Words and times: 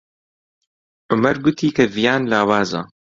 عومەر 1.11 1.35
گوتی 1.43 1.69
کە 1.75 1.83
ڤیان 1.95 2.21
لاوازە. 2.31 2.81